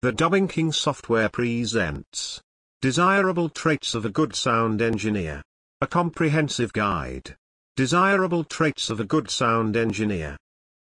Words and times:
The 0.00 0.12
Dubbing 0.12 0.46
King 0.46 0.70
software 0.70 1.28
presents 1.28 2.40
Desirable 2.80 3.48
Traits 3.48 3.96
of 3.96 4.04
a 4.04 4.08
Good 4.08 4.32
Sound 4.36 4.80
Engineer. 4.80 5.42
A 5.80 5.88
comprehensive 5.88 6.72
guide. 6.72 7.34
Desirable 7.74 8.44
Traits 8.44 8.90
of 8.90 9.00
a 9.00 9.04
Good 9.04 9.28
Sound 9.28 9.76
Engineer. 9.76 10.36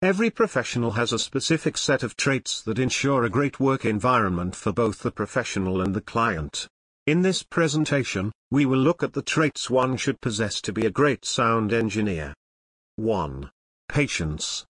Every 0.01 0.29
professional 0.29 0.91
has 0.91 1.13
a 1.13 1.17
specific 1.17 1.77
set 1.77 2.03
of 2.03 2.17
traits 2.17 2.61
that 2.63 2.77
ensure 2.77 3.23
a 3.23 3.29
great 3.29 3.57
work 3.57 3.85
environment 3.85 4.53
for 4.53 4.73
both 4.73 4.99
the 4.99 5.11
professional 5.11 5.79
and 5.79 5.95
the 5.95 6.01
client. 6.01 6.67
In 7.07 7.21
this 7.21 7.41
presentation, 7.41 8.33
we 8.51 8.65
will 8.65 8.79
look 8.79 9.01
at 9.01 9.13
the 9.13 9.21
traits 9.21 9.69
one 9.69 9.95
should 9.95 10.19
possess 10.19 10.59
to 10.59 10.73
be 10.73 10.85
a 10.85 10.91
great 10.91 11.23
sound 11.23 11.71
engineer. 11.71 12.33
1. 12.97 13.49
Patience. 13.87 14.65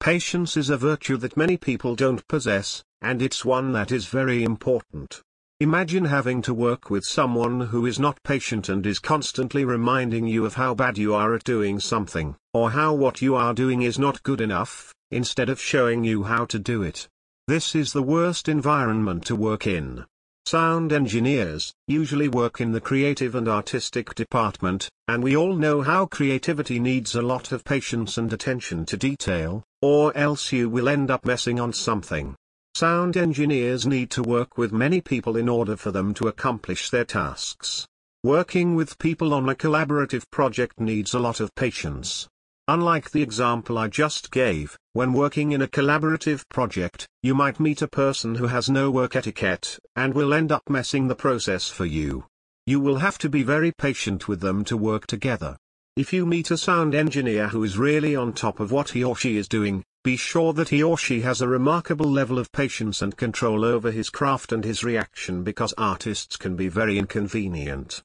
Patience 0.00 0.56
is 0.56 0.70
a 0.70 0.76
virtue 0.76 1.16
that 1.18 1.36
many 1.36 1.56
people 1.56 1.94
don't 1.94 2.26
possess, 2.26 2.82
and 3.02 3.22
it's 3.22 3.44
one 3.44 3.72
that 3.72 3.92
is 3.92 4.06
very 4.06 4.44
important. 4.44 5.22
Imagine 5.60 6.06
having 6.06 6.40
to 6.42 6.54
work 6.54 6.88
with 6.88 7.04
someone 7.04 7.60
who 7.60 7.84
is 7.84 7.98
not 7.98 8.22
patient 8.22 8.68
and 8.68 8.86
is 8.86 8.98
constantly 8.98 9.64
reminding 9.64 10.26
you 10.26 10.46
of 10.46 10.54
how 10.54 10.74
bad 10.74 10.96
you 10.96 11.14
are 11.14 11.34
at 11.34 11.44
doing 11.44 11.78
something, 11.78 12.34
or 12.54 12.70
how 12.70 12.94
what 12.94 13.20
you 13.20 13.36
are 13.36 13.52
doing 13.52 13.82
is 13.82 13.98
not 13.98 14.22
good 14.22 14.40
enough, 14.40 14.94
instead 15.10 15.50
of 15.50 15.60
showing 15.60 16.02
you 16.02 16.22
how 16.22 16.46
to 16.46 16.58
do 16.58 16.82
it. 16.82 17.08
This 17.46 17.74
is 17.74 17.92
the 17.92 18.02
worst 18.02 18.48
environment 18.48 19.26
to 19.26 19.36
work 19.36 19.66
in. 19.66 20.06
Sound 20.46 20.92
engineers 20.92 21.74
usually 21.86 22.28
work 22.28 22.60
in 22.60 22.72
the 22.72 22.80
creative 22.80 23.34
and 23.34 23.46
artistic 23.46 24.14
department, 24.14 24.88
and 25.08 25.22
we 25.22 25.36
all 25.36 25.54
know 25.54 25.82
how 25.82 26.06
creativity 26.06 26.80
needs 26.80 27.14
a 27.14 27.22
lot 27.22 27.52
of 27.52 27.64
patience 27.64 28.16
and 28.16 28.32
attention 28.32 28.86
to 28.86 28.96
detail, 28.96 29.62
or 29.82 30.16
else 30.16 30.52
you 30.52 30.70
will 30.70 30.88
end 30.88 31.10
up 31.10 31.26
messing 31.26 31.60
on 31.60 31.72
something. 31.72 32.34
Sound 32.74 33.16
engineers 33.16 33.86
need 33.86 34.10
to 34.10 34.22
work 34.22 34.56
with 34.56 34.72
many 34.72 35.00
people 35.00 35.36
in 35.36 35.48
order 35.48 35.76
for 35.76 35.90
them 35.90 36.14
to 36.14 36.28
accomplish 36.28 36.88
their 36.88 37.04
tasks. 37.04 37.86
Working 38.22 38.74
with 38.74 38.98
people 38.98 39.34
on 39.34 39.48
a 39.48 39.54
collaborative 39.54 40.30
project 40.30 40.78
needs 40.78 41.12
a 41.12 41.18
lot 41.18 41.40
of 41.40 41.54
patience. 41.54 42.28
Unlike 42.68 43.10
the 43.10 43.22
example 43.22 43.76
I 43.76 43.88
just 43.88 44.30
gave, 44.30 44.78
when 44.92 45.12
working 45.12 45.52
in 45.52 45.62
a 45.62 45.66
collaborative 45.66 46.48
project, 46.48 47.08
you 47.22 47.34
might 47.34 47.58
meet 47.58 47.82
a 47.82 47.88
person 47.88 48.36
who 48.36 48.46
has 48.46 48.70
no 48.70 48.90
work 48.90 49.16
etiquette, 49.16 49.78
and 49.96 50.14
will 50.14 50.32
end 50.32 50.52
up 50.52 50.62
messing 50.68 51.08
the 51.08 51.16
process 51.16 51.68
for 51.68 51.84
you. 51.84 52.26
You 52.66 52.78
will 52.78 52.98
have 52.98 53.18
to 53.18 53.28
be 53.28 53.42
very 53.42 53.72
patient 53.72 54.28
with 54.28 54.40
them 54.40 54.64
to 54.66 54.76
work 54.76 55.06
together. 55.06 55.56
If 55.96 56.12
you 56.12 56.24
meet 56.24 56.52
a 56.52 56.56
sound 56.56 56.94
engineer 56.94 57.48
who 57.48 57.64
is 57.64 57.76
really 57.76 58.14
on 58.14 58.32
top 58.32 58.60
of 58.60 58.70
what 58.70 58.90
he 58.90 59.02
or 59.02 59.16
she 59.16 59.36
is 59.36 59.48
doing, 59.48 59.82
be 60.02 60.16
sure 60.16 60.54
that 60.54 60.70
he 60.70 60.82
or 60.82 60.96
she 60.96 61.20
has 61.20 61.42
a 61.42 61.48
remarkable 61.48 62.10
level 62.10 62.38
of 62.38 62.50
patience 62.52 63.02
and 63.02 63.16
control 63.16 63.64
over 63.64 63.90
his 63.90 64.08
craft 64.08 64.50
and 64.50 64.64
his 64.64 64.82
reaction 64.82 65.42
because 65.42 65.74
artists 65.76 66.36
can 66.38 66.56
be 66.56 66.68
very 66.68 66.98
inconvenient. 66.98 68.02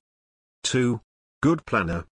2. 0.64 1.00
Good 1.42 1.66
planner. 1.66 2.06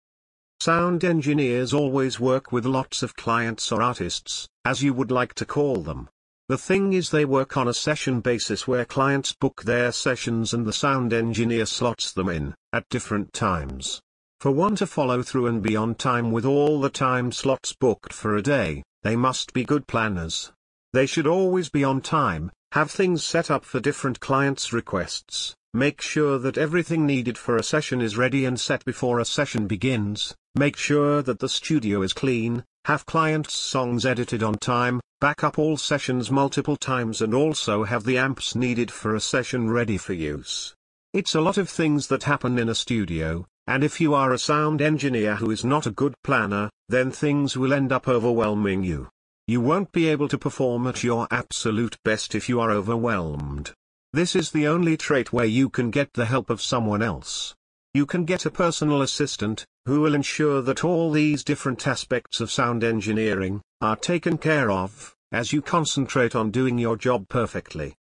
Sound 0.60 1.02
engineers 1.02 1.74
always 1.74 2.20
work 2.20 2.52
with 2.52 2.64
lots 2.64 3.02
of 3.02 3.16
clients 3.16 3.72
or 3.72 3.82
artists, 3.82 4.48
as 4.64 4.84
you 4.84 4.94
would 4.94 5.10
like 5.10 5.34
to 5.34 5.44
call 5.44 5.82
them. 5.82 6.08
The 6.48 6.58
thing 6.58 6.92
is 6.92 7.10
they 7.10 7.24
work 7.24 7.56
on 7.56 7.66
a 7.66 7.74
session 7.74 8.20
basis 8.20 8.68
where 8.68 8.84
clients 8.84 9.32
book 9.32 9.64
their 9.64 9.90
sessions 9.90 10.54
and 10.54 10.64
the 10.64 10.72
sound 10.72 11.12
engineer 11.12 11.66
slots 11.66 12.12
them 12.12 12.28
in, 12.28 12.54
at 12.72 12.88
different 12.88 13.32
times. 13.32 14.00
For 14.42 14.50
one 14.50 14.74
to 14.74 14.88
follow 14.88 15.22
through 15.22 15.46
and 15.46 15.62
be 15.62 15.76
on 15.76 15.94
time 15.94 16.32
with 16.32 16.44
all 16.44 16.80
the 16.80 16.90
time 16.90 17.30
slots 17.30 17.72
booked 17.72 18.12
for 18.12 18.34
a 18.34 18.42
day, 18.42 18.82
they 19.04 19.14
must 19.14 19.52
be 19.52 19.62
good 19.62 19.86
planners. 19.86 20.50
They 20.92 21.06
should 21.06 21.28
always 21.28 21.68
be 21.68 21.84
on 21.84 22.00
time, 22.00 22.50
have 22.72 22.90
things 22.90 23.24
set 23.24 23.52
up 23.52 23.64
for 23.64 23.78
different 23.78 24.18
clients' 24.18 24.72
requests, 24.72 25.54
make 25.74 26.00
sure 26.00 26.40
that 26.40 26.58
everything 26.58 27.06
needed 27.06 27.38
for 27.38 27.56
a 27.56 27.62
session 27.62 28.00
is 28.00 28.16
ready 28.16 28.44
and 28.44 28.58
set 28.58 28.84
before 28.84 29.20
a 29.20 29.24
session 29.24 29.68
begins, 29.68 30.34
Make 30.56 30.76
sure 30.76 31.22
that 31.22 31.38
the 31.38 31.48
studio 31.48 32.02
is 32.02 32.12
clean, 32.12 32.64
have 32.86 33.06
clients' 33.06 33.54
songs 33.54 34.04
edited 34.04 34.42
on 34.42 34.56
time, 34.56 35.00
back 35.20 35.44
up 35.44 35.56
all 35.56 35.76
sessions 35.76 36.32
multiple 36.32 36.76
times 36.76 37.22
and 37.22 37.32
also 37.32 37.84
have 37.84 38.02
the 38.02 38.18
amps 38.18 38.56
needed 38.56 38.90
for 38.90 39.14
a 39.14 39.20
session 39.20 39.70
ready 39.70 39.98
for 39.98 40.14
use. 40.14 40.74
It's 41.12 41.36
a 41.36 41.40
lot 41.40 41.58
of 41.58 41.68
things 41.68 42.08
that 42.08 42.24
happen 42.24 42.58
in 42.58 42.68
a 42.68 42.74
studio, 42.74 43.46
and 43.66 43.84
if 43.84 44.00
you 44.00 44.14
are 44.14 44.32
a 44.32 44.38
sound 44.38 44.82
engineer 44.82 45.36
who 45.36 45.50
is 45.50 45.64
not 45.64 45.86
a 45.86 45.90
good 45.90 46.14
planner, 46.24 46.70
then 46.88 47.10
things 47.10 47.56
will 47.56 47.72
end 47.72 47.92
up 47.92 48.08
overwhelming 48.08 48.82
you. 48.82 49.08
You 49.46 49.60
won't 49.60 49.92
be 49.92 50.08
able 50.08 50.28
to 50.28 50.38
perform 50.38 50.86
at 50.86 51.02
your 51.02 51.26
absolute 51.30 51.96
best 52.04 52.34
if 52.34 52.48
you 52.48 52.60
are 52.60 52.70
overwhelmed. 52.70 53.72
This 54.12 54.36
is 54.36 54.50
the 54.50 54.66
only 54.66 54.96
trait 54.96 55.32
where 55.32 55.46
you 55.46 55.68
can 55.68 55.90
get 55.90 56.12
the 56.12 56.26
help 56.26 56.50
of 56.50 56.60
someone 56.60 57.02
else. 57.02 57.54
You 57.94 58.06
can 58.06 58.24
get 58.24 58.46
a 58.46 58.50
personal 58.50 59.02
assistant, 59.02 59.66
who 59.86 60.00
will 60.00 60.14
ensure 60.14 60.62
that 60.62 60.84
all 60.84 61.10
these 61.10 61.44
different 61.44 61.86
aspects 61.86 62.40
of 62.40 62.50
sound 62.50 62.84
engineering, 62.84 63.60
are 63.80 63.96
taken 63.96 64.38
care 64.38 64.70
of, 64.70 65.14
as 65.32 65.52
you 65.52 65.60
concentrate 65.60 66.34
on 66.34 66.50
doing 66.50 66.78
your 66.78 66.96
job 66.96 67.28
perfectly. 67.28 67.94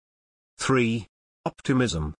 3. 0.59 1.07
Optimism. 1.47 2.15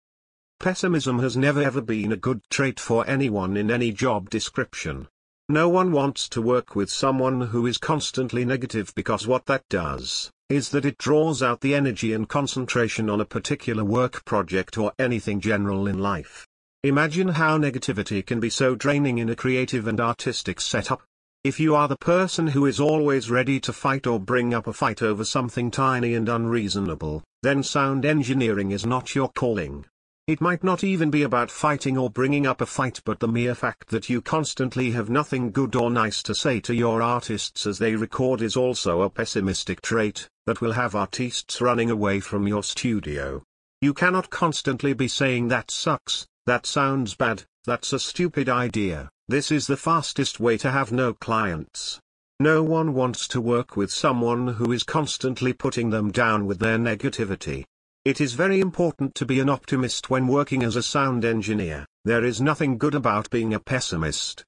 Pessimism 0.61 1.21
has 1.21 1.39
never 1.39 1.63
ever 1.63 1.81
been 1.81 2.13
a 2.13 2.19
good 2.19 2.43
trait 2.51 2.79
for 2.79 3.09
anyone 3.09 3.57
in 3.57 3.71
any 3.71 3.93
job 3.93 4.29
description. 4.29 5.09
No 5.49 5.71
one 5.71 5.91
wants 5.91 6.29
to 6.29 6.43
work 6.43 6.77
with 6.77 6.91
someone 6.91 7.41
who 7.41 7.67
is 7.67 7.79
constantly 7.79 8.45
negative 8.45 8.93
because 8.95 9.27
what 9.27 9.47
that 9.47 9.67
does, 9.71 10.31
is 10.51 10.69
that 10.69 10.85
it 10.85 10.99
draws 10.99 11.43
out 11.43 11.63
the 11.63 11.75
energy 11.75 12.13
and 12.13 12.29
concentration 12.29 13.09
on 13.09 13.23
a 13.23 13.25
particular 13.25 13.83
work 13.85 14.23
project 14.27 14.77
or 14.77 14.93
anything 14.99 15.41
general 15.41 15.87
in 15.87 15.99
life. 15.99 16.47
Imagine 16.85 17.29
how 17.29 17.57
negativity 17.57 18.25
can 18.25 18.39
be 18.39 18.51
so 18.51 18.75
draining 18.75 19.17
in 19.17 19.31
a 19.31 19.37
creative 19.37 19.89
and 19.89 19.99
artistic 19.99 20.61
setup. 20.61 21.03
If 21.43 21.59
you 21.59 21.75
are 21.75 21.89
the 21.89 21.97
person 21.97 22.49
who 22.49 22.67
is 22.67 22.79
always 22.79 23.31
ready 23.31 23.61
to 23.61 23.73
fight 23.73 24.07
or 24.07 24.21
bring 24.21 24.53
up 24.53 24.67
a 24.67 24.75
fight 24.75 25.01
over 25.01 25.25
something 25.25 25.71
tiny 25.71 26.13
and 26.13 26.29
unreasonable, 26.29 27.25
then 27.43 27.63
sound 27.63 28.05
engineering 28.05 28.73
is 28.73 28.85
not 28.85 29.15
your 29.15 29.31
calling. 29.31 29.87
It 30.31 30.41
might 30.41 30.63
not 30.63 30.85
even 30.85 31.11
be 31.11 31.25
about 31.25 31.51
fighting 31.51 31.99
or 31.99 32.09
bringing 32.09 32.47
up 32.47 32.61
a 32.61 32.67
fight 32.67 33.01
but 33.05 33.19
the 33.19 33.27
mere 33.27 33.53
fact 33.53 33.89
that 33.89 34.09
you 34.09 34.23
constantly 34.23 34.93
have 34.93 35.11
nothing 35.11 35.51
good 35.51 35.75
or 35.75 35.91
nice 35.91 36.23
to 36.23 36.37
say 36.37 36.61
to 36.61 36.73
your 36.73 37.03
artists 37.03 37.67
as 37.67 37.81
they 37.81 37.97
record 37.97 38.41
is 38.41 38.55
also 38.55 39.03
a 39.03 39.11
pessimistic 39.11 39.83
trait, 39.83 40.29
that 40.47 40.61
will 40.61 40.71
have 40.71 40.95
artists 40.95 41.61
running 41.61 41.91
away 41.91 42.21
from 42.21 42.47
your 42.47 42.63
studio. 42.63 43.43
You 43.81 43.93
cannot 43.93 44.31
constantly 44.31 44.93
be 44.93 45.09
saying 45.09 45.49
that 45.49 45.69
sucks, 45.69 46.29
that 46.47 46.65
sounds 46.65 47.17
bad, 47.17 47.43
that's 47.65 47.93
a 47.93 47.99
stupid 47.99 48.49
idea, 48.49 49.11
this 49.29 49.51
is 49.51 49.67
the 49.67 49.77
fastest 49.77 50.39
way 50.39 50.57
to 50.59 50.71
have 50.71 50.93
no 50.93 51.13
clients. 51.13 51.99
No 52.39 52.63
one 52.63 52.95
wants 52.95 53.27
to 53.27 53.41
work 53.41 53.77
with 53.77 53.91
someone 53.91 54.47
who 54.47 54.71
is 54.71 54.85
constantly 54.85 55.53
putting 55.53 55.91
them 55.91 56.13
down 56.13 56.47
with 56.47 56.61
their 56.61 56.79
negativity. 56.79 57.65
It 58.03 58.19
is 58.19 58.33
very 58.33 58.61
important 58.61 59.15
to 59.17 59.27
be 59.27 59.41
an 59.41 59.51
optimist 59.51 60.09
when 60.09 60.27
working 60.27 60.63
as 60.63 60.75
a 60.75 60.83
sound 60.83 61.23
engineer, 61.23 61.85
there 62.07 62.25
is 62.25 62.41
nothing 62.41 62.79
good 62.79 62.95
about 62.95 63.29
being 63.29 63.53
a 63.53 63.61
pessimist. 63.61 64.43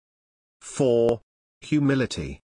4. 0.63 1.21
Humility. 1.61 2.41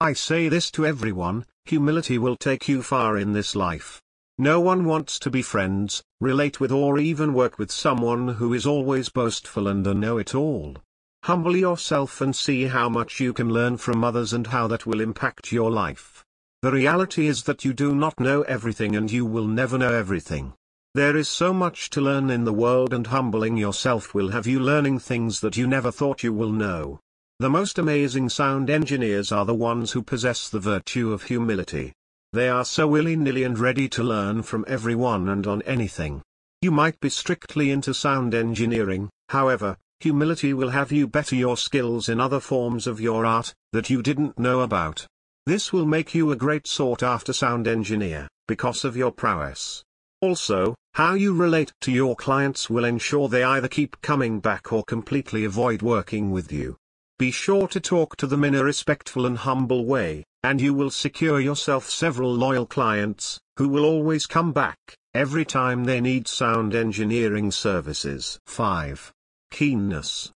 I 0.00 0.14
say 0.14 0.48
this 0.48 0.70
to 0.70 0.86
everyone, 0.86 1.44
humility 1.66 2.16
will 2.16 2.34
take 2.34 2.66
you 2.66 2.82
far 2.82 3.18
in 3.18 3.34
this 3.34 3.54
life. 3.54 4.00
No 4.38 4.58
one 4.58 4.86
wants 4.86 5.18
to 5.18 5.30
be 5.30 5.42
friends, 5.42 6.02
relate 6.18 6.60
with 6.60 6.72
or 6.72 6.98
even 6.98 7.34
work 7.34 7.58
with 7.58 7.70
someone 7.70 8.28
who 8.28 8.54
is 8.54 8.64
always 8.64 9.10
boastful 9.10 9.68
and 9.68 9.86
a 9.86 9.92
know-it-all. 9.92 10.78
Humble 11.24 11.58
yourself 11.58 12.22
and 12.22 12.34
see 12.34 12.64
how 12.64 12.88
much 12.88 13.20
you 13.20 13.34
can 13.34 13.50
learn 13.50 13.76
from 13.76 14.02
others 14.02 14.32
and 14.32 14.46
how 14.46 14.66
that 14.68 14.86
will 14.86 15.02
impact 15.02 15.52
your 15.52 15.70
life. 15.70 16.17
The 16.60 16.72
reality 16.72 17.28
is 17.28 17.44
that 17.44 17.64
you 17.64 17.72
do 17.72 17.94
not 17.94 18.18
know 18.18 18.42
everything 18.42 18.96
and 18.96 19.08
you 19.12 19.24
will 19.24 19.46
never 19.46 19.78
know 19.78 19.92
everything. 19.92 20.54
There 20.92 21.16
is 21.16 21.28
so 21.28 21.54
much 21.54 21.88
to 21.90 22.00
learn 22.00 22.30
in 22.30 22.42
the 22.42 22.52
world 22.52 22.92
and 22.92 23.06
humbling 23.06 23.56
yourself 23.56 24.12
will 24.12 24.30
have 24.30 24.48
you 24.48 24.58
learning 24.58 24.98
things 24.98 25.38
that 25.38 25.56
you 25.56 25.68
never 25.68 25.92
thought 25.92 26.24
you 26.24 26.32
will 26.32 26.50
know. 26.50 26.98
The 27.38 27.48
most 27.48 27.78
amazing 27.78 28.30
sound 28.30 28.70
engineers 28.70 29.30
are 29.30 29.44
the 29.44 29.54
ones 29.54 29.92
who 29.92 30.02
possess 30.02 30.48
the 30.48 30.58
virtue 30.58 31.12
of 31.12 31.22
humility. 31.22 31.92
They 32.32 32.48
are 32.48 32.64
so 32.64 32.88
willy-nilly 32.88 33.44
and 33.44 33.56
ready 33.56 33.88
to 33.90 34.02
learn 34.02 34.42
from 34.42 34.64
everyone 34.66 35.28
and 35.28 35.46
on 35.46 35.62
anything. 35.62 36.22
You 36.60 36.72
might 36.72 36.98
be 36.98 37.08
strictly 37.08 37.70
into 37.70 37.94
sound 37.94 38.34
engineering, 38.34 39.10
however, 39.28 39.76
humility 40.00 40.52
will 40.54 40.70
have 40.70 40.90
you 40.90 41.06
better 41.06 41.36
your 41.36 41.56
skills 41.56 42.08
in 42.08 42.20
other 42.20 42.40
forms 42.40 42.88
of 42.88 43.00
your 43.00 43.24
art, 43.24 43.54
that 43.72 43.90
you 43.90 44.02
didn't 44.02 44.40
know 44.40 44.62
about. 44.62 45.06
This 45.48 45.72
will 45.72 45.86
make 45.86 46.14
you 46.14 46.30
a 46.30 46.36
great 46.36 46.66
sought-after 46.66 47.32
sound 47.32 47.66
engineer, 47.66 48.28
because 48.46 48.84
of 48.84 48.98
your 48.98 49.10
prowess. 49.10 49.82
Also, 50.20 50.74
how 50.92 51.14
you 51.14 51.32
relate 51.32 51.72
to 51.80 51.90
your 51.90 52.14
clients 52.16 52.68
will 52.68 52.84
ensure 52.84 53.30
they 53.30 53.42
either 53.42 53.66
keep 53.66 53.98
coming 54.02 54.40
back 54.40 54.74
or 54.74 54.84
completely 54.84 55.46
avoid 55.46 55.80
working 55.80 56.30
with 56.30 56.52
you. 56.52 56.76
Be 57.18 57.30
sure 57.30 57.66
to 57.68 57.80
talk 57.80 58.14
to 58.16 58.26
them 58.26 58.44
in 58.44 58.56
a 58.56 58.62
respectful 58.62 59.24
and 59.24 59.38
humble 59.38 59.86
way, 59.86 60.22
and 60.42 60.60
you 60.60 60.74
will 60.74 60.90
secure 60.90 61.40
yourself 61.40 61.88
several 61.88 62.30
loyal 62.30 62.66
clients, 62.66 63.40
who 63.56 63.70
will 63.70 63.86
always 63.86 64.26
come 64.26 64.52
back, 64.52 64.76
every 65.14 65.46
time 65.46 65.84
they 65.84 66.02
need 66.02 66.28
sound 66.28 66.74
engineering 66.74 67.50
services. 67.50 68.38
5. 68.44 69.14
Keenness. 69.50 70.30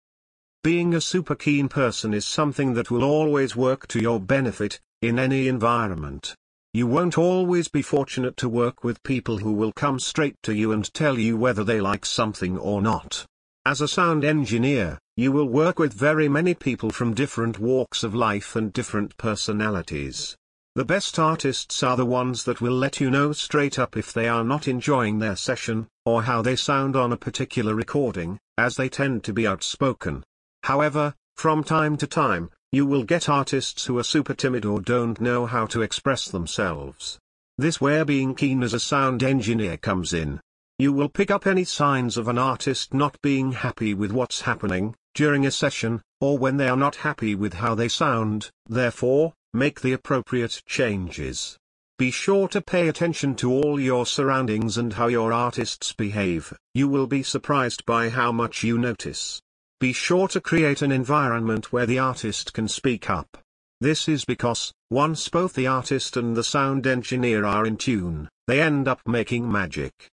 Being 0.64 0.94
a 0.94 1.02
super 1.02 1.34
keen 1.34 1.68
person 1.68 2.14
is 2.14 2.26
something 2.26 2.72
that 2.72 2.90
will 2.90 3.04
always 3.04 3.54
work 3.54 3.86
to 3.88 4.00
your 4.00 4.18
benefit, 4.18 4.80
in 5.02 5.18
any 5.18 5.48
environment. 5.48 6.34
You 6.72 6.86
won't 6.86 7.18
always 7.18 7.68
be 7.68 7.82
fortunate 7.82 8.36
to 8.38 8.48
work 8.48 8.82
with 8.82 9.02
people 9.02 9.36
who 9.38 9.52
will 9.52 9.72
come 9.72 9.98
straight 9.98 10.36
to 10.44 10.54
you 10.54 10.72
and 10.72 10.94
tell 10.94 11.18
you 11.18 11.36
whether 11.36 11.64
they 11.64 11.80
like 11.80 12.06
something 12.06 12.56
or 12.56 12.80
not. 12.80 13.26
As 13.66 13.80
a 13.80 13.88
sound 13.88 14.24
engineer, 14.24 14.98
you 15.16 15.32
will 15.32 15.48
work 15.48 15.78
with 15.78 15.92
very 15.92 16.28
many 16.28 16.54
people 16.54 16.90
from 16.90 17.12
different 17.12 17.58
walks 17.58 18.02
of 18.02 18.14
life 18.14 18.56
and 18.56 18.72
different 18.72 19.16
personalities. 19.18 20.36
The 20.74 20.86
best 20.86 21.18
artists 21.18 21.82
are 21.82 21.98
the 21.98 22.06
ones 22.06 22.44
that 22.44 22.62
will 22.62 22.72
let 22.72 22.98
you 22.98 23.10
know 23.10 23.32
straight 23.32 23.78
up 23.78 23.94
if 23.96 24.12
they 24.12 24.26
are 24.26 24.42
not 24.42 24.66
enjoying 24.66 25.18
their 25.18 25.36
session, 25.36 25.86
or 26.06 26.22
how 26.22 26.40
they 26.40 26.56
sound 26.56 26.96
on 26.96 27.12
a 27.12 27.16
particular 27.18 27.74
recording, 27.74 28.38
as 28.56 28.76
they 28.76 28.88
tend 28.88 29.24
to 29.24 29.34
be 29.34 29.46
outspoken. 29.46 30.24
However, 30.62 31.14
from 31.36 31.62
time 31.62 31.98
to 31.98 32.06
time, 32.06 32.50
you 32.72 32.86
will 32.86 33.04
get 33.04 33.28
artists 33.28 33.84
who 33.84 33.98
are 33.98 34.02
super 34.02 34.32
timid 34.32 34.64
or 34.64 34.80
don't 34.80 35.20
know 35.20 35.44
how 35.44 35.66
to 35.66 35.82
express 35.82 36.28
themselves. 36.28 37.18
This 37.58 37.82
where 37.82 38.04
being 38.06 38.34
keen 38.34 38.62
as 38.62 38.72
a 38.72 38.80
sound 38.80 39.22
engineer 39.22 39.76
comes 39.76 40.14
in. 40.14 40.40
You 40.78 40.94
will 40.94 41.10
pick 41.10 41.30
up 41.30 41.46
any 41.46 41.64
signs 41.64 42.16
of 42.16 42.28
an 42.28 42.38
artist 42.38 42.94
not 42.94 43.20
being 43.20 43.52
happy 43.52 43.92
with 43.92 44.10
what's 44.10 44.40
happening, 44.40 44.94
during 45.14 45.44
a 45.44 45.50
session, 45.50 46.00
or 46.20 46.38
when 46.38 46.56
they 46.56 46.66
are 46.66 46.76
not 46.76 46.96
happy 46.96 47.34
with 47.34 47.52
how 47.52 47.74
they 47.74 47.88
sound, 47.88 48.50
therefore, 48.66 49.34
make 49.52 49.82
the 49.82 49.92
appropriate 49.92 50.62
changes. 50.66 51.58
Be 51.98 52.10
sure 52.10 52.48
to 52.48 52.62
pay 52.62 52.88
attention 52.88 53.34
to 53.36 53.52
all 53.52 53.78
your 53.78 54.06
surroundings 54.06 54.78
and 54.78 54.94
how 54.94 55.08
your 55.08 55.30
artists 55.32 55.92
behave, 55.92 56.52
you 56.72 56.88
will 56.88 57.06
be 57.06 57.22
surprised 57.22 57.84
by 57.84 58.08
how 58.08 58.32
much 58.32 58.64
you 58.64 58.78
notice. 58.78 59.42
Be 59.82 59.92
sure 59.92 60.28
to 60.28 60.40
create 60.40 60.80
an 60.80 60.92
environment 60.92 61.72
where 61.72 61.86
the 61.86 61.98
artist 61.98 62.52
can 62.52 62.68
speak 62.68 63.10
up. 63.10 63.36
This 63.80 64.08
is 64.08 64.24
because, 64.24 64.72
once 64.90 65.28
both 65.28 65.54
the 65.54 65.66
artist 65.66 66.16
and 66.16 66.36
the 66.36 66.44
sound 66.44 66.86
engineer 66.86 67.44
are 67.44 67.66
in 67.66 67.76
tune, 67.76 68.28
they 68.46 68.60
end 68.60 68.86
up 68.86 69.00
making 69.08 69.50
magic. 69.50 70.08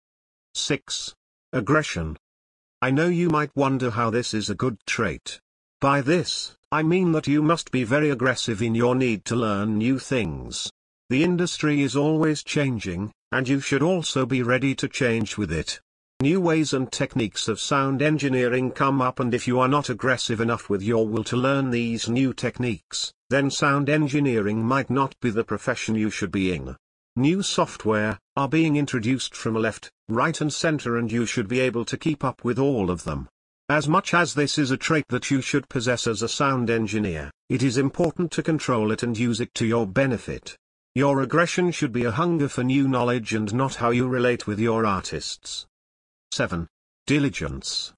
6. 0.52 1.14
Aggression. 1.54 2.18
I 2.82 2.90
know 2.90 3.06
you 3.06 3.30
might 3.30 3.56
wonder 3.56 3.90
how 3.90 4.10
this 4.10 4.34
is 4.34 4.50
a 4.50 4.54
good 4.54 4.76
trait. 4.86 5.40
By 5.80 6.02
this, 6.02 6.58
I 6.70 6.82
mean 6.82 7.12
that 7.12 7.26
you 7.26 7.42
must 7.42 7.70
be 7.70 7.84
very 7.84 8.10
aggressive 8.10 8.60
in 8.60 8.74
your 8.74 8.94
need 8.94 9.24
to 9.24 9.34
learn 9.34 9.78
new 9.78 9.98
things. 9.98 10.70
The 11.08 11.24
industry 11.24 11.80
is 11.80 11.96
always 11.96 12.44
changing, 12.44 13.12
and 13.32 13.48
you 13.48 13.60
should 13.60 13.82
also 13.82 14.26
be 14.26 14.42
ready 14.42 14.74
to 14.74 14.88
change 14.88 15.38
with 15.38 15.50
it. 15.50 15.80
New 16.20 16.40
ways 16.40 16.72
and 16.72 16.92
techniques 16.92 17.48
of 17.48 17.58
sound 17.58 18.00
engineering 18.00 18.70
come 18.70 19.02
up 19.02 19.18
and 19.18 19.34
if 19.34 19.48
you 19.48 19.58
are 19.58 19.66
not 19.66 19.90
aggressive 19.90 20.40
enough 20.40 20.70
with 20.70 20.80
your 20.80 21.08
will 21.08 21.24
to 21.24 21.36
learn 21.36 21.70
these 21.70 22.08
new 22.08 22.32
techniques, 22.32 23.12
then 23.30 23.50
sound 23.50 23.90
engineering 23.90 24.64
might 24.64 24.88
not 24.88 25.18
be 25.20 25.30
the 25.30 25.42
profession 25.42 25.96
you 25.96 26.10
should 26.10 26.30
be 26.30 26.52
in. 26.52 26.76
New 27.16 27.42
software 27.42 28.16
are 28.36 28.48
being 28.48 28.76
introduced 28.76 29.34
from 29.34 29.54
left, 29.54 29.90
right 30.08 30.40
and 30.40 30.52
center 30.52 30.98
and 30.98 31.10
you 31.10 31.26
should 31.26 31.48
be 31.48 31.58
able 31.58 31.84
to 31.84 31.96
keep 31.96 32.22
up 32.22 32.44
with 32.44 32.60
all 32.60 32.90
of 32.90 33.02
them. 33.02 33.28
As 33.68 33.88
much 33.88 34.14
as 34.14 34.34
this 34.34 34.56
is 34.56 34.70
a 34.70 34.76
trait 34.76 35.06
that 35.08 35.32
you 35.32 35.40
should 35.40 35.68
possess 35.68 36.06
as 36.06 36.22
a 36.22 36.28
sound 36.28 36.70
engineer, 36.70 37.32
it 37.48 37.62
is 37.62 37.76
important 37.76 38.30
to 38.32 38.42
control 38.42 38.92
it 38.92 39.02
and 39.02 39.18
use 39.18 39.40
it 39.40 39.52
to 39.54 39.66
your 39.66 39.86
benefit. 39.86 40.56
Your 40.94 41.22
aggression 41.22 41.72
should 41.72 41.92
be 41.92 42.04
a 42.04 42.12
hunger 42.12 42.48
for 42.48 42.62
new 42.62 42.86
knowledge 42.86 43.34
and 43.34 43.52
not 43.52 43.74
how 43.74 43.90
you 43.90 44.06
relate 44.06 44.46
with 44.46 44.60
your 44.60 44.86
artists. 44.86 45.66
7. 46.34 46.66
Diligence. 47.06 47.92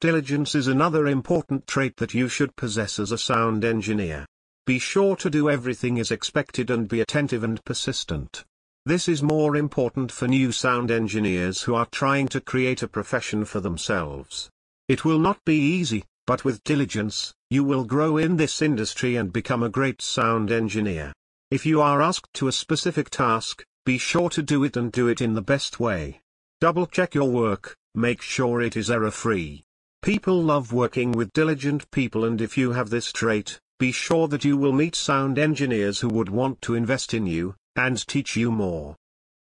Diligence 0.00 0.54
is 0.54 0.68
another 0.68 1.08
important 1.08 1.66
trait 1.66 1.96
that 1.96 2.14
you 2.14 2.28
should 2.28 2.54
possess 2.54 3.00
as 3.00 3.10
a 3.10 3.18
sound 3.18 3.64
engineer. 3.64 4.26
Be 4.64 4.78
sure 4.78 5.16
to 5.16 5.28
do 5.28 5.50
everything 5.50 5.98
as 5.98 6.12
expected 6.12 6.70
and 6.70 6.86
be 6.86 7.00
attentive 7.00 7.42
and 7.42 7.64
persistent. 7.64 8.44
This 8.86 9.08
is 9.08 9.24
more 9.24 9.56
important 9.56 10.12
for 10.12 10.28
new 10.28 10.52
sound 10.52 10.92
engineers 10.92 11.62
who 11.62 11.74
are 11.74 11.88
trying 11.90 12.28
to 12.28 12.40
create 12.40 12.84
a 12.84 12.86
profession 12.86 13.44
for 13.44 13.58
themselves. 13.58 14.48
It 14.86 15.04
will 15.04 15.18
not 15.18 15.44
be 15.44 15.56
easy, 15.56 16.04
but 16.28 16.44
with 16.44 16.62
diligence, 16.62 17.34
you 17.50 17.64
will 17.64 17.82
grow 17.82 18.18
in 18.18 18.36
this 18.36 18.62
industry 18.62 19.16
and 19.16 19.32
become 19.32 19.64
a 19.64 19.68
great 19.68 20.00
sound 20.00 20.52
engineer. 20.52 21.12
If 21.50 21.66
you 21.66 21.80
are 21.80 22.00
asked 22.00 22.34
to 22.34 22.46
a 22.46 22.52
specific 22.52 23.10
task, 23.10 23.64
be 23.84 23.98
sure 23.98 24.30
to 24.30 24.44
do 24.44 24.62
it 24.62 24.76
and 24.76 24.92
do 24.92 25.08
it 25.08 25.20
in 25.20 25.34
the 25.34 25.42
best 25.42 25.80
way. 25.80 26.20
Double 26.64 26.86
check 26.86 27.14
your 27.14 27.28
work, 27.28 27.76
make 27.94 28.22
sure 28.22 28.62
it 28.62 28.74
is 28.74 28.90
error-free. 28.90 29.62
People 30.00 30.42
love 30.42 30.72
working 30.72 31.12
with 31.12 31.30
diligent 31.34 31.90
people 31.90 32.24
and 32.24 32.40
if 32.40 32.56
you 32.56 32.72
have 32.72 32.88
this 32.88 33.12
trait, 33.12 33.60
be 33.78 33.92
sure 33.92 34.28
that 34.28 34.46
you 34.46 34.56
will 34.56 34.72
meet 34.72 34.94
sound 34.94 35.38
engineers 35.38 36.00
who 36.00 36.08
would 36.08 36.30
want 36.30 36.62
to 36.62 36.74
invest 36.74 37.12
in 37.12 37.26
you, 37.26 37.54
and 37.76 38.06
teach 38.06 38.34
you 38.34 38.50
more. 38.50 38.96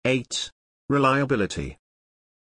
8. 0.05 0.50
Reliability. 0.90 1.78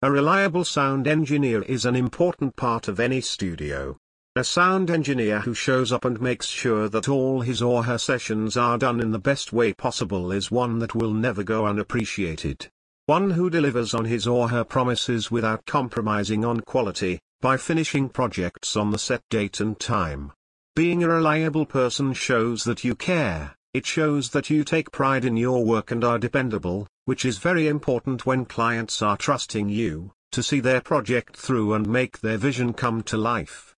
A 0.01 0.11
reliable 0.11 0.65
sound 0.65 1.07
engineer 1.07 1.61
is 1.61 1.85
an 1.85 1.95
important 1.95 2.57
part 2.57 2.89
of 2.89 2.99
any 2.99 3.21
studio. 3.21 3.95
A 4.35 4.43
sound 4.43 4.91
engineer 4.91 5.39
who 5.39 5.53
shows 5.53 5.93
up 5.93 6.03
and 6.03 6.19
makes 6.19 6.47
sure 6.47 6.89
that 6.89 7.07
all 7.07 7.39
his 7.39 7.61
or 7.61 7.85
her 7.85 7.97
sessions 7.97 8.57
are 8.57 8.77
done 8.77 8.99
in 8.99 9.11
the 9.11 9.17
best 9.17 9.53
way 9.53 9.71
possible 9.71 10.29
is 10.33 10.51
one 10.51 10.79
that 10.79 10.93
will 10.93 11.13
never 11.13 11.41
go 11.41 11.65
unappreciated. 11.65 12.67
One 13.07 13.29
who 13.29 13.49
delivers 13.49 13.93
on 13.93 14.03
his 14.03 14.27
or 14.27 14.49
her 14.49 14.65
promises 14.65 15.31
without 15.31 15.65
compromising 15.65 16.43
on 16.43 16.59
quality, 16.59 17.21
by 17.39 17.55
finishing 17.55 18.09
projects 18.09 18.75
on 18.75 18.91
the 18.91 18.97
set 18.97 19.21
date 19.29 19.61
and 19.61 19.79
time. 19.79 20.33
Being 20.75 21.05
a 21.05 21.07
reliable 21.07 21.65
person 21.65 22.11
shows 22.11 22.65
that 22.65 22.83
you 22.83 22.95
care, 22.95 23.55
it 23.73 23.85
shows 23.85 24.31
that 24.31 24.49
you 24.49 24.65
take 24.65 24.91
pride 24.91 25.23
in 25.23 25.37
your 25.37 25.63
work 25.63 25.89
and 25.91 26.03
are 26.03 26.19
dependable, 26.19 26.85
which 27.05 27.23
is 27.23 27.37
very 27.37 27.69
important 27.69 28.25
when 28.25 28.43
clients 28.43 29.01
are 29.01 29.15
trusting 29.15 29.69
you, 29.69 30.11
to 30.33 30.43
see 30.43 30.59
their 30.59 30.81
project 30.81 31.37
through 31.37 31.75
and 31.75 31.87
make 31.87 32.19
their 32.19 32.37
vision 32.37 32.73
come 32.73 33.01
to 33.03 33.15
life. 33.15 33.73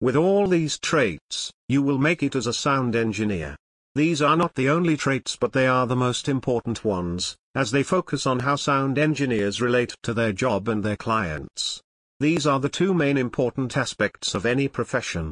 With 0.00 0.14
all 0.14 0.46
these 0.46 0.78
traits, 0.78 1.50
you 1.68 1.82
will 1.82 1.98
make 1.98 2.22
it 2.22 2.36
as 2.36 2.46
a 2.46 2.52
sound 2.52 2.94
engineer. 2.94 3.56
These 3.96 4.22
are 4.22 4.36
not 4.36 4.54
the 4.54 4.70
only 4.70 4.96
traits 4.96 5.36
but 5.36 5.52
they 5.52 5.66
are 5.66 5.86
the 5.86 5.96
most 5.96 6.28
important 6.28 6.84
ones, 6.84 7.36
as 7.56 7.72
they 7.72 7.82
focus 7.82 8.24
on 8.24 8.38
how 8.38 8.54
sound 8.54 8.98
engineers 8.98 9.60
relate 9.60 9.94
to 10.04 10.14
their 10.14 10.32
job 10.32 10.68
and 10.68 10.84
their 10.84 10.96
clients. 10.96 11.82
These 12.20 12.46
are 12.46 12.60
the 12.60 12.68
two 12.68 12.94
main 12.94 13.16
important 13.16 13.76
aspects 13.76 14.34
of 14.36 14.46
any 14.46 14.68
profession. 14.68 15.28